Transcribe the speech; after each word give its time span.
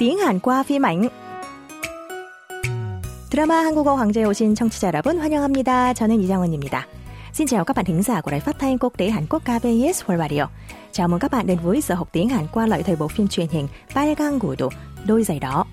tiếng 0.00 0.18
Hàn 0.18 0.40
qua 0.40 0.62
phim 0.62 0.82
ảnh. 0.82 1.08
드라마 3.30 3.54
한국어 3.54 3.96
강좌에 3.96 4.24
오신 4.24 4.54
청취자 4.54 4.88
여러분 4.88 5.18
환영합니다. 5.18 5.92
저는 5.94 6.20
이장원입니다. 6.20 6.86
Xin 7.32 7.46
chào 7.46 7.64
các 7.64 7.76
bạn 7.76 7.84
thính 7.84 8.02
giả 8.02 8.20
của 8.20 8.30
Đài 8.30 8.40
Phát 8.40 8.58
thanh 8.58 8.78
Quốc 8.78 8.92
tế 8.96 9.10
Hàn 9.10 9.26
Quốc 9.30 9.42
KBS 9.42 10.04
World 10.04 10.18
Radio. 10.18 10.48
Chào 10.92 11.08
mừng 11.08 11.20
các 11.20 11.30
bạn 11.30 11.46
đến 11.46 11.58
với 11.62 11.80
giờ 11.80 11.94
học 11.94 12.08
tiếng 12.12 12.28
Hàn 12.28 12.46
qua 12.52 12.66
lợi 12.66 12.82
thời 12.82 12.96
bộ 12.96 13.08
phim 13.08 13.28
truyền 13.28 13.48
hình 13.48 13.68
빨간 13.94 14.38
구두, 14.38 14.68
đôi 15.06 15.22
giày 15.22 15.40
đỏ. 15.40 15.64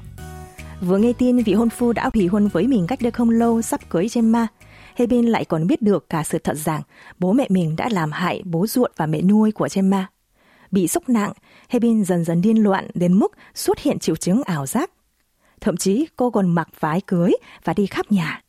Vừa 0.81 0.97
nghe 0.97 1.13
tin 1.13 1.37
vị 1.37 1.53
hôn 1.53 1.69
phu 1.69 1.93
đã 1.93 2.09
hủy 2.13 2.27
hôn 2.27 2.47
với 2.47 2.67
mình 2.67 2.87
cách 2.87 3.01
đây 3.01 3.11
không 3.11 3.29
lâu 3.29 3.61
sắp 3.61 3.89
cưới 3.89 4.07
Gemma, 4.15 4.47
Hebin 4.95 5.25
lại 5.25 5.45
còn 5.45 5.67
biết 5.67 5.81
được 5.81 6.09
cả 6.09 6.23
sự 6.23 6.37
thật 6.37 6.57
rằng 6.57 6.81
bố 7.19 7.33
mẹ 7.33 7.45
mình 7.49 7.75
đã 7.75 7.89
làm 7.91 8.11
hại 8.11 8.41
bố 8.45 8.67
ruột 8.67 8.91
và 8.97 9.05
mẹ 9.05 9.21
nuôi 9.21 9.51
của 9.51 9.67
Gemma. 9.73 10.07
Bị 10.70 10.88
sốc 10.88 11.08
nặng, 11.08 11.32
Hebin 11.68 12.04
dần 12.04 12.24
dần 12.24 12.40
điên 12.40 12.62
loạn 12.62 12.88
đến 12.94 13.12
mức 13.12 13.32
xuất 13.54 13.78
hiện 13.78 13.98
triệu 13.98 14.16
chứng 14.16 14.42
ảo 14.42 14.66
giác. 14.66 14.90
Thậm 15.60 15.76
chí 15.76 16.06
cô 16.16 16.30
còn 16.30 16.48
mặc 16.48 16.68
váy 16.80 17.00
cưới 17.00 17.30
và 17.64 17.74
đi 17.74 17.86
khắp 17.86 18.12
nhà. 18.12 18.42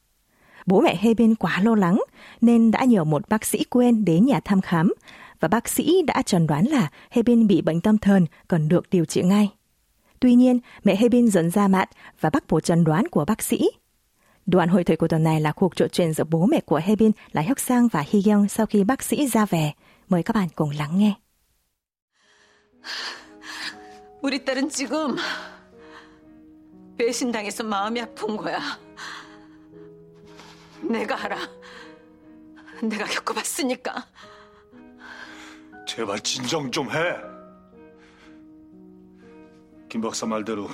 Bố 0.66 0.82
mẹ 0.82 0.96
Hebin 1.00 1.36
quá 1.36 1.62
lo 1.64 1.76
lắng 1.76 2.02
nên 2.42 2.72
đã 2.72 2.84
nhờ 2.84 3.04
một 3.04 3.30
bác 3.30 3.46
sĩ 3.46 3.64
quen 3.64 4.06
đến 4.06 4.26
nhà 4.26 4.40
thăm 4.40 4.62
khám 4.62 4.94
và 5.40 5.48
bác 5.48 5.70
sĩ 5.70 6.02
đã 6.08 6.22
chẩn 6.22 6.48
đoán 6.48 6.66
là 6.66 6.90
Hebin 7.12 7.48
bị 7.48 7.62
bệnh 7.62 7.82
tâm 7.82 7.98
thần 7.98 8.26
cần 8.48 8.68
được 8.68 8.90
điều 8.90 9.06
trị 9.06 9.24
ngay. 9.24 9.50
Tuy 10.20 10.36
nhiên, 10.36 10.60
mẹ 10.84 10.96
Hebin 10.96 11.28
dần 11.28 11.50
ra 11.50 11.68
mặt 11.68 11.90
và 12.22 12.30
bác 12.30 12.48
bổ 12.48 12.60
chẩn 12.60 12.84
đoán 12.84 13.08
của 13.08 13.26
bác 13.26 13.42
sĩ. 13.42 13.70
Đoạn 14.46 14.70
hội 14.70 14.84
thoại 14.84 14.98
của 14.98 15.08
tuần 15.08 15.24
này 15.24 15.42
là 15.42 15.52
cuộc 15.52 15.76
trò 15.76 15.88
chuyện 15.88 16.14
giữa 16.14 16.24
bố 16.24 16.46
mẹ 16.46 16.62
của 16.62 16.82
Hebin 16.84 17.12
là 17.32 17.42
Hyuk 17.42 17.60
Sang 17.60 17.88
và 17.88 18.06
Hee 18.12 18.22
Young 18.26 18.50
sau 18.50 18.66
khi 18.66 18.84
bác 18.84 19.04
sĩ 19.04 19.28
ra 19.28 19.46
về. 19.46 19.72
Mời 20.10 20.24
các 20.24 20.36
bạn 20.36 20.48
cùng 20.56 20.70
lắng 20.70 21.00
nghe. 21.00 21.14
우리 24.22 24.44
딸은 24.44 24.70
지금 24.70 25.16
배신당해서 26.98 27.64
마음이 27.64 28.02
아픈 28.02 28.36
거야. 28.36 28.60
내가 30.82 31.24
알아. 31.24 31.38
내가 32.84 33.06
겪어봤으니까. 33.06 34.06
제발 35.88 36.20
진정 36.20 36.70
좀 36.70 36.92
해. 36.92 37.16
김 39.90 40.02
박사 40.02 40.26
말대로 40.26 40.70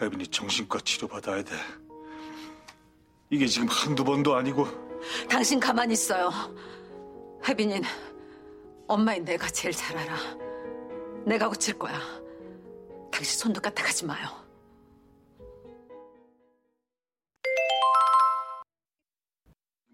혜빈이 0.00 0.26
정신과 0.26 0.80
치료 0.80 1.06
받아야 1.06 1.42
돼. 1.42 1.54
이게 3.30 3.46
지금 3.46 3.68
한두 3.68 4.04
번도 4.04 4.34
아니고 4.34 4.66
당신 5.28 5.60
가만히 5.60 5.92
있어요. 5.94 6.30
혜빈이는 7.46 7.82
엄마인 8.88 9.24
내가 9.24 9.48
제일 9.48 9.74
잘 9.74 9.96
알아. 9.96 10.16
내가 11.26 11.48
고칠 11.48 11.78
거야. 11.78 11.98
당신 13.10 13.38
손도 13.38 13.60
까딱하지 13.60 14.06
마요. 14.06 14.28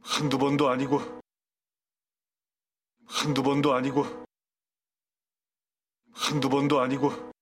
한두 0.03 0.37
번도 0.37 0.69
아니고 0.69 1.01
한두 3.07 3.43
번도 3.43 3.73
아니고 3.73 4.05
한두 6.13 6.49
번도 6.49 6.81
아니고 6.81 7.33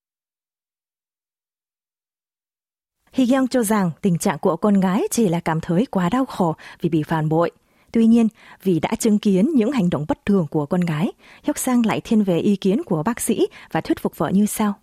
Hee 3.13 3.27
Young 3.35 3.49
cho 3.49 3.63
rằng 3.63 3.91
tình 4.03 4.19
trạng 4.19 4.39
của 4.39 4.57
con 4.57 4.81
gái 4.81 5.09
chỉ 5.11 5.29
là 5.29 5.41
cảm 5.41 5.61
thấy 5.61 5.87
quá 5.87 6.09
đau 6.09 6.25
khổ 6.25 6.55
vì 6.81 6.89
bị 6.89 7.03
phản 7.03 7.29
bội. 7.29 7.51
Tuy 7.92 8.06
nhiên, 8.06 8.28
vì 8.64 8.80
đã 8.80 8.96
chứng 9.00 9.20
kiến 9.20 9.50
những 9.56 9.72
hành 9.72 9.90
động 9.90 10.06
bất 10.08 10.26
thường 10.26 10.48
của 10.52 10.66
con 10.66 10.82
gái, 10.82 11.12
Hyuk 11.44 11.58
Sang 11.58 11.86
lại 11.86 12.02
thiên 12.02 12.24
về 12.24 12.40
ý 12.40 12.56
kiến 12.56 12.84
của 12.84 13.04
bác 13.04 13.20
sĩ 13.20 13.48
và 13.72 13.82
thuyết 13.82 14.00
phục 14.00 14.18
vợ 14.18 14.30
như 14.30 14.46
sau. 14.46 14.74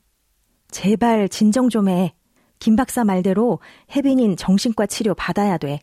제발 0.73 1.29
진정 1.29 1.69
좀 1.69 1.89
해. 1.89 2.15
김 2.59 2.77
박사 2.77 3.05
말대로 3.05 3.61
혜빈인 3.95 4.37
정신과 4.37 4.87
치료 4.87 5.15
받아야 5.15 5.59
돼. 5.59 5.81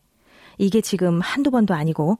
이게 0.58 0.82
지금 0.82 1.22
한두 1.22 1.52
번도 1.52 1.74
아니고. 1.74 2.18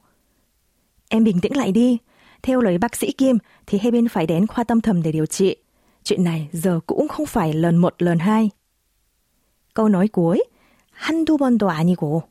Em 1.10 1.24
bình 1.24 1.40
tĩnh 1.40 1.56
lại 1.56 1.72
đi. 1.72 1.98
Theo 2.42 2.60
lời 2.60 2.78
bác 2.78 2.96
sĩ 2.96 3.12
Kim 3.12 3.38
thì 3.66 3.78
혜빈 3.78 4.08
phải 4.08 4.26
đến 4.26 4.46
khoa 4.46 4.64
tâm 4.64 4.80
thần 4.80 5.02
để 5.02 5.12
điều 5.12 5.26
trị. 5.26 5.56
Chuyện 6.04 6.24
này 6.24 6.48
giờ 6.52 6.80
cũng 6.86 7.08
không 7.08 7.26
phải 7.26 7.52
lần 7.52 7.76
một 7.76 8.02
lần 8.02 8.18
hai. 8.18 8.50
Câu 9.74 9.88
nói 9.88 10.08
cuối, 10.08 10.44
한두 10.92 11.36
번도 11.36 11.68
아니고. 11.68 12.22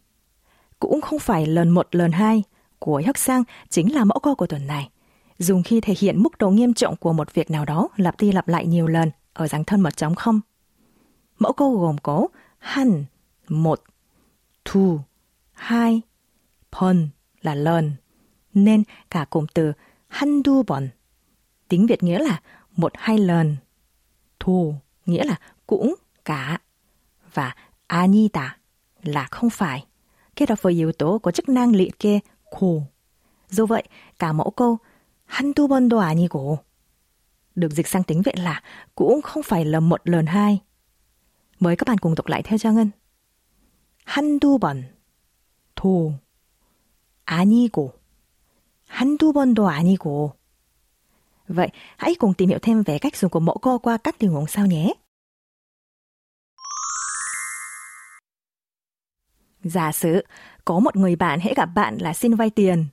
Cũng 0.80 1.02
không 1.02 1.20
phải 1.20 1.46
lần 1.46 1.70
một 1.70 1.96
lần 1.96 2.12
hai 2.12 2.44
của 2.85 3.03
Hắc 3.07 3.19
Sang 3.19 3.43
chính 3.69 3.95
là 3.95 4.05
mẫu 4.05 4.19
câu 4.23 4.35
của 4.35 4.47
tuần 4.47 4.67
này, 4.67 4.91
dùng 5.39 5.63
khi 5.63 5.81
thể 5.81 5.95
hiện 5.99 6.23
mức 6.23 6.39
độ 6.39 6.51
nghiêm 6.51 6.75
trọng 6.75 6.97
của 6.97 7.13
một 7.13 7.35
việc 7.35 7.51
nào 7.51 7.65
đó 7.65 7.89
lặp 7.97 8.21
đi 8.21 8.33
lặp 8.33 8.49
lại 8.49 8.67
nhiều 8.67 8.87
lần 8.87 9.11
ở 9.33 9.49
dáng 9.49 9.65
thân 9.65 9.83
1.0. 9.83 10.41
Mẫu 11.39 11.53
câu 11.53 11.79
gồm 11.79 11.99
có 11.99 12.29
hẳn, 12.59 13.05
một, 13.49 13.83
thu, 14.65 15.01
hai, 15.53 16.01
pon 16.73 17.09
là 17.43 17.55
lần, 17.55 17.93
nên 18.55 18.83
cả 19.11 19.25
cụm 19.31 19.47
từ 19.55 19.73
handu 20.09 20.63
bọn. 20.63 20.89
Tiếng 21.69 21.87
Việt 21.87 22.03
nghĩa 22.03 22.19
là 22.19 22.41
một 22.77 22.93
hai 22.95 23.19
lần, 23.19 23.57
thu 24.41 24.75
nghĩa 25.07 25.25
là 25.25 25.37
cũng 25.67 25.95
cả 26.25 26.59
và 27.35 27.55
anita 27.87 28.57
là 29.03 29.29
không 29.31 29.51
phải 29.51 29.87
kết 30.37 30.49
hợp 30.49 30.63
với 30.63 30.73
yếu 30.73 30.93
tố 30.93 31.19
của 31.19 31.31
chức 31.31 31.49
năng 31.49 31.77
liệt 31.77 31.99
kê 31.99 32.21
고. 32.52 32.84
Do 33.50 33.66
vậy, 33.66 33.84
cả 34.20 34.34
mẫu 34.34 34.52
câu 34.52 34.78
한두 35.28 35.68
번도 35.68 36.00
아니고 36.00 36.58
được 37.56 37.72
dịch 37.72 37.88
sang 37.88 38.04
tiếng 38.04 38.22
Việt 38.22 38.40
là 38.40 38.62
cũng 38.96 39.22
không 39.22 39.44
phải 39.44 39.66
là 39.66 39.80
một 39.80 40.02
lần 40.04 40.26
hai. 40.26 40.60
Mời 41.60 41.76
các 41.76 41.88
bạn 41.88 41.98
cùng 41.98 42.16
đọc 42.16 42.28
lại 42.28 42.42
theo 42.44 42.58
cho 42.58 42.72
Ngân. 42.72 42.92
한두 44.06 44.58
번, 44.58 44.86
도, 45.76 46.14
아니고, 47.26 47.94
한두 48.88 49.34
번도 49.34 49.68
아니고. 49.68 50.34
Vậy, 51.48 51.70
hãy 51.98 52.16
cùng 52.16 52.34
tìm 52.34 52.50
hiểu 52.50 52.60
thêm 52.62 52.84
về 52.84 53.00
cách 53.00 53.16
dùng 53.16 53.32
của 53.32 53.40
mẫu 53.40 53.58
câu 53.58 53.80
qua 53.80 53.98
các 53.98 54.16
tình 54.20 54.32
huống 54.32 54.48
sau 54.48 54.66
nhé. 54.66 54.94
Giả 59.64 59.92
sử, 59.92 60.26
có 60.66 60.80
một 60.80 60.96
người 60.96 61.16
bạn 61.16 61.40
hãy 61.40 61.54
gặp 61.58 61.70
bạn 61.76 61.98
là 61.98 62.14
xin 62.14 62.34
vay 62.34 62.50
tiền. 62.50 62.86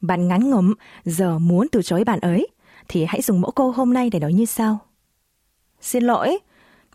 Bạn 0.00 0.28
ngắn 0.28 0.50
ngấm, 0.50 0.74
giờ 1.04 1.38
muốn 1.38 1.66
từ 1.72 1.82
chối 1.82 2.04
bạn 2.04 2.20
ấy, 2.20 2.48
thì 2.88 3.04
hãy 3.04 3.22
dùng 3.22 3.40
mẫu 3.40 3.50
câu 3.50 3.72
hôm 3.72 3.92
nay 3.92 4.10
để 4.10 4.18
nói 4.18 4.32
như 4.32 4.44
sau. 4.44 4.78
Xin 5.80 6.04
lỗi, 6.04 6.38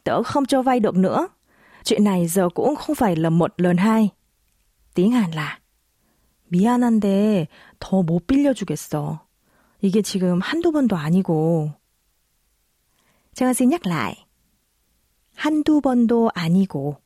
tớ 0.03 0.23
không 0.23 0.45
cho 0.45 0.61
vay 0.61 0.79
được 0.79 0.95
nữa. 0.95 1.27
Chuyện 1.83 2.03
này 2.03 2.27
giờ 2.27 2.49
cũng 2.49 2.75
không 2.75 2.95
phải 2.95 3.15
là 3.15 3.29
một 3.29 3.53
lần 3.57 3.77
hai. 3.77 4.09
Tiếng 4.93 5.11
Hàn 5.11 5.31
là 5.31 5.59
미안한데 6.49 7.47
더 7.79 8.01
못 8.01 8.27
빌려주겠어. 8.27 9.19
이게 9.81 10.01
지금 10.01 10.39
한두 10.41 10.71
번도 10.71 10.97
아니고. 10.97 11.71
제가 13.33 13.53
xin 13.53 13.69
nhắc 13.69 13.85
lại. 13.85 14.25
한두 15.35 15.79
번도 15.81 16.31
아니고. 16.33 16.97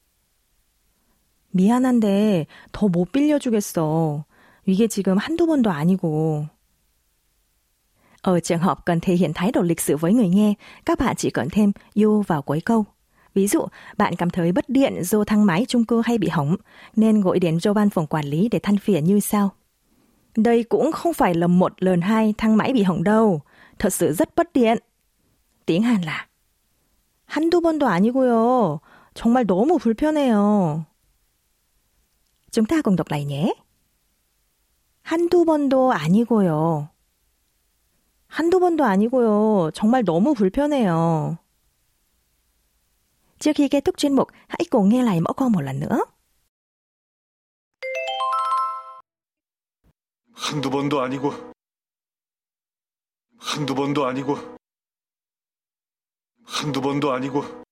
미안한데 1.52 2.48
더 2.72 2.88
못 2.88 3.12
빌려주겠어. 3.12 4.26
이게 4.66 4.88
지금 4.88 5.18
한두 5.18 5.46
번도 5.46 5.70
아니고. 5.70 6.46
Ở 8.22 8.40
trường 8.40 8.60
hợp 8.60 8.86
cần 8.86 9.00
thể 9.00 9.14
hiện 9.14 9.32
thái 9.34 9.52
độ 9.52 9.62
lịch 9.62 9.82
sự 9.82 9.98
với 9.98 10.14
người 10.14 10.30
nghe, 10.30 10.54
các 10.86 11.00
bạn 11.00 11.16
chỉ 11.16 11.30
cần 11.30 11.48
thêm 11.52 11.72
you 11.96 12.22
vào 12.22 12.42
cuối 12.42 12.62
câu. 12.62 12.86
Ví 13.34 13.48
dụ, 13.48 13.66
bạn 13.98 14.16
cảm 14.16 14.30
thấy 14.30 14.52
bất 14.52 14.70
điện 14.70 15.04
do 15.04 15.24
thang 15.24 15.46
máy 15.46 15.66
chung 15.68 15.86
cư 15.86 16.02
hay 16.06 16.18
bị 16.18 16.28
hỏng, 16.28 16.56
nên 16.96 17.22
gọi 17.22 17.40
đến 17.40 17.60
cho 17.60 17.74
ban 17.74 17.90
phòng 17.90 18.08
quản 18.08 18.26
lý 18.26 18.50
để 18.50 18.60
than 18.60 18.78
phiền 18.78 19.06
như 19.06 19.20
sau. 19.20 19.50
Đây 20.36 20.64
cũng 20.64 20.92
không 20.92 21.14
phải 21.14 21.34
là 21.34 21.48
một 21.48 21.84
lần 21.84 22.02
hai 22.02 22.34
thang 22.38 22.58
máy 22.58 22.74
bị 22.74 22.84
hỏng 22.84 23.04
đâu, 23.04 23.42
thật 23.80 23.94
sự 23.94 24.14
rất 24.14 24.36
bất 24.36 24.54
điện. 24.54 24.78
Tiếng 25.66 25.82
Hàn 25.82 26.02
là 26.02 26.28
한두 27.34 27.62
번도 27.62 27.88
아니고요. 27.88 28.80
정말 29.16 29.46
너무 29.48 29.80
불편해요. 29.80 30.86
Chúng 32.51 32.65
ta 32.65 32.83
cùng 32.83 32.97
đọc 32.97 33.11
lại 33.11 33.25
nhé. 33.25 33.55
한두 35.03 35.45
번도 35.45 35.93
아니고요. 35.93 36.89
한두 38.27 38.61
번도 38.61 38.85
아니고요. 38.85 39.71
정말 39.73 40.05
너무 40.05 40.35
불편해요. 40.35 41.37
Thúc 43.85 43.97
chuyên 43.97 44.13
mục, 44.17 44.29
hãy 44.49 44.61
cùng 44.71 44.89
nghe 44.89 45.03
lại 45.03 45.21
mẫu 45.21 45.33
câu 45.33 45.49
một 45.49 45.61
lần 45.61 45.81
nữa. 45.81 46.05
한두 50.33 50.71
번도 50.71 51.01
아니고 51.01 51.33
한두 53.39 53.75
번도 53.75 54.07
아니고 54.07 54.37
한두 56.45 56.81
번도 56.81 57.13
아니고 57.13 57.68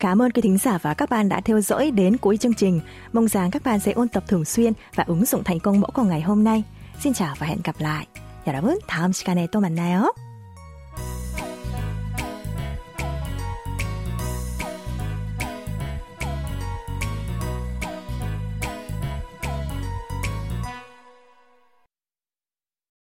Cảm 0.00 0.22
ơn 0.22 0.30
quý 0.30 0.42
thính 0.42 0.58
giả 0.58 0.78
và 0.82 0.94
các 0.94 1.10
bạn 1.10 1.28
đã 1.28 1.40
theo 1.40 1.60
dõi 1.60 1.90
đến 1.90 2.16
cuối 2.16 2.36
chương 2.36 2.54
trình. 2.54 2.80
Mong 3.12 3.28
rằng 3.28 3.50
các 3.50 3.64
bạn 3.64 3.80
sẽ 3.80 3.92
ôn 3.92 4.08
tập 4.08 4.24
thường 4.28 4.44
xuyên 4.44 4.72
và 4.94 5.04
ứng 5.06 5.24
dụng 5.24 5.44
thành 5.44 5.60
công 5.60 5.80
mẫu 5.80 5.90
câu 5.94 6.04
ngày 6.04 6.20
hôm 6.20 6.44
nay. 6.44 6.64
Xin 7.00 7.12
chào 7.12 7.34
và 7.38 7.46
hẹn 7.46 7.58
gặp 7.64 7.76
lại. 7.78 8.06
여러분, 8.46 8.78
다음 8.86 9.12
시간에 9.12 9.48
또 9.48 9.60
만나요. 9.60 10.29